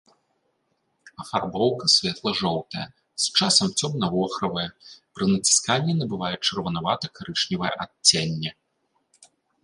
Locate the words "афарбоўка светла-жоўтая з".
1.23-3.35